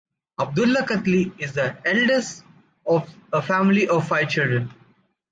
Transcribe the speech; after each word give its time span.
Abdullah 0.39 0.87
Çatlı 0.87 1.17
is 1.43 1.53
the 1.53 1.77
eldest 1.85 2.43
of 2.87 3.03
a 3.31 3.39
family 3.39 3.87
of 3.87 4.07
five 4.09 4.27
children. 4.29 4.71